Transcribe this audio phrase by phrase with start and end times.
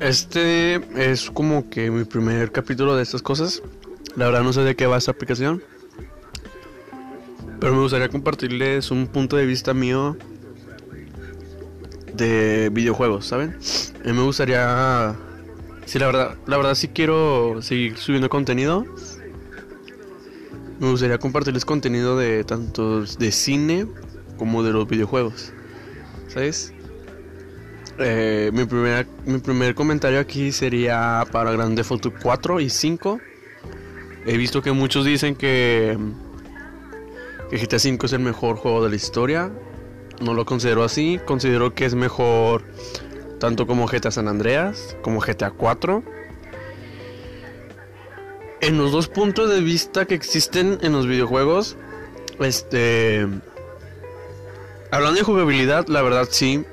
[0.00, 3.62] Este es como que mi primer capítulo de estas cosas.
[4.16, 5.62] La verdad no sé de qué va esta aplicación.
[7.60, 10.16] Pero me gustaría compartirles un punto de vista mío
[12.14, 13.58] de videojuegos, ¿saben?
[14.02, 15.14] A mí me gustaría...
[15.84, 18.86] Sí, la verdad, la verdad sí quiero seguir subiendo contenido.
[20.78, 23.86] Me gustaría compartirles contenido de tanto de cine
[24.38, 25.52] como de los videojuegos.
[26.28, 26.72] ¿Sabes?
[28.02, 33.20] Eh, mi, primera, mi primer comentario aquí sería para Grand Theft Auto 4 y 5.
[34.24, 35.98] He visto que muchos dicen que,
[37.50, 39.50] que GTA 5 es el mejor juego de la historia.
[40.20, 41.20] No lo considero así.
[41.26, 42.62] Considero que es mejor
[43.38, 46.02] tanto como GTA San Andreas como GTA 4.
[48.62, 51.76] En los dos puntos de vista que existen en los videojuegos,
[52.38, 53.26] este...
[54.90, 56.64] Hablando de jugabilidad, la verdad sí,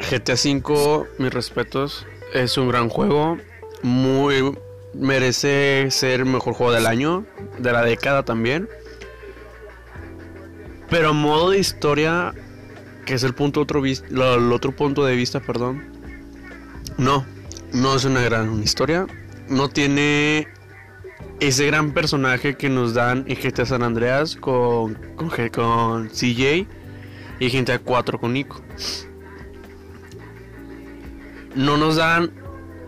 [0.00, 3.38] GTA V, mis respetos, es un gran juego,
[3.82, 4.56] muy
[4.94, 7.24] merece ser mejor juego del año,
[7.58, 8.68] de la década también.
[10.88, 12.34] Pero modo de historia,
[13.04, 15.82] que es el punto otro el otro punto de vista, perdón.
[16.98, 17.26] No,
[17.72, 19.06] no es una gran historia,
[19.48, 20.46] no tiene
[21.40, 26.66] ese gran personaje que nos dan en GTA San Andreas con con, con CJ
[27.38, 28.62] y GTA 4 con Nico.
[31.56, 32.30] No nos dan,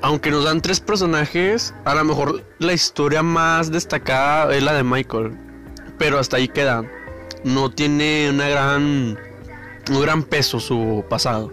[0.02, 4.84] aunque nos dan tres personajes, a lo mejor la historia más destacada es la de
[4.84, 5.32] Michael,
[5.98, 6.84] pero hasta ahí queda.
[7.44, 9.18] No tiene una gran,
[9.90, 11.50] un gran peso su pasado,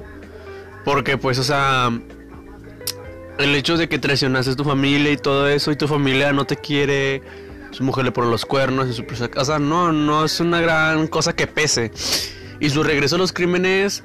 [0.84, 1.90] porque pues, o sea,
[3.38, 6.58] el hecho de que traicionaste tu familia y todo eso y tu familia no te
[6.58, 7.22] quiere,
[7.72, 11.34] su mujer le pone los cuernos y su casa, no, no es una gran cosa
[11.34, 11.92] que pese.
[12.60, 14.04] Y su regreso a los crímenes,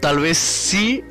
[0.00, 1.04] tal vez sí,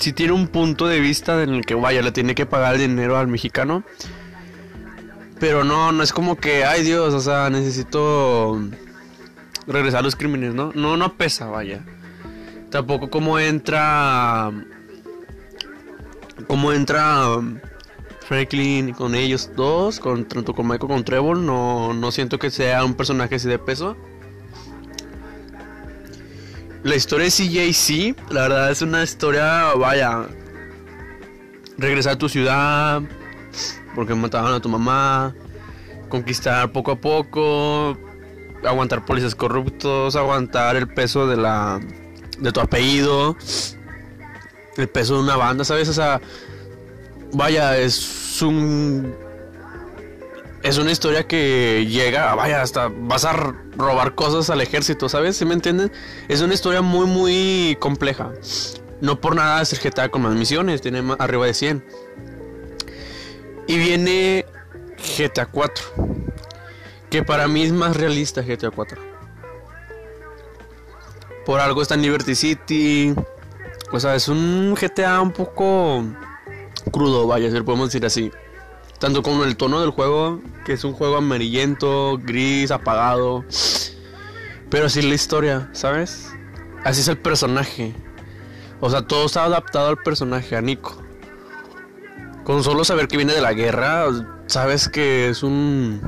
[0.00, 2.80] sí tiene un punto de vista en el que vaya, le tiene que pagar el
[2.80, 3.84] dinero al mexicano.
[5.38, 8.60] Pero no, no es como que, ay Dios, o sea, necesito
[9.66, 10.72] regresar a los crímenes, ¿no?
[10.74, 11.84] No, no pesa, vaya.
[12.70, 14.50] Tampoco como entra...
[16.46, 17.38] Como entra
[18.26, 22.84] Franklin con ellos dos, con, tanto con Michael con Trevor, no, no siento que sea
[22.84, 23.96] un personaje así de peso.
[26.82, 30.26] La historia de CJ la verdad es una historia, vaya,
[31.76, 33.02] regresar a tu ciudad,
[33.94, 35.34] porque mataban a tu mamá,
[36.08, 37.98] conquistar poco a poco,
[38.64, 41.80] aguantar policías corruptos, aguantar el peso de la
[42.38, 43.36] de tu apellido,
[44.78, 45.86] el peso de una banda, ¿sabes?
[45.90, 46.18] O sea,
[47.34, 49.14] vaya, es un
[50.62, 55.36] es una historia que llega, vaya, hasta vas a robar cosas al ejército, ¿sabes?
[55.36, 55.90] ¿Sí me entienden?
[56.28, 58.32] Es una historia muy, muy compleja.
[59.00, 61.84] No por nada es GTA con más misiones, tiene arriba de 100.
[63.66, 64.44] Y viene
[65.18, 65.84] GTA 4,
[67.08, 69.00] que para mí es más realista GTA 4.
[71.46, 73.14] Por algo está en Liberty City.
[73.92, 76.04] O sea, es un GTA un poco
[76.92, 78.30] crudo, vaya, si lo podemos decir así.
[79.00, 83.46] Tanto con el tono del juego, que es un juego amarillento, gris, apagado.
[84.68, 86.30] Pero así la historia, ¿sabes?
[86.84, 87.94] Así es el personaje.
[88.78, 91.02] O sea, todo está adaptado al personaje, a Nico.
[92.44, 94.04] Con solo saber que viene de la guerra,
[94.46, 96.02] sabes que es un...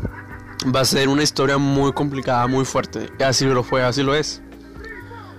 [0.75, 3.11] Va a ser una historia muy complicada, muy fuerte.
[3.25, 4.43] Así lo fue, así lo es.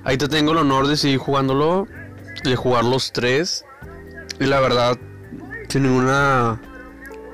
[0.04, 1.88] Ahí te tengo el honor de seguir jugándolo,
[2.44, 3.64] de jugar los tres.
[4.40, 4.98] Y la verdad,
[5.70, 6.60] sin ninguna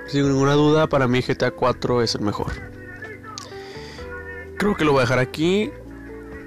[0.09, 2.51] sin ninguna duda, para mí GTA 4 es el mejor.
[4.57, 5.71] Creo que lo voy a dejar aquí.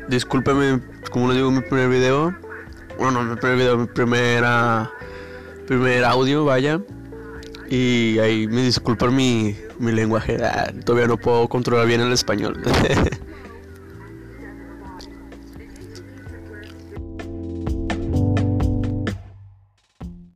[0.09, 0.81] Discúlpeme,
[1.11, 2.37] como les digo, mi primer video.
[2.99, 4.91] Bueno, mi primer video, mi primera.
[5.67, 6.81] Primer audio, vaya.
[7.71, 10.37] Y ahí me disculpan mi, mi lenguaje.
[10.45, 12.61] Ah, todavía no puedo controlar bien el español.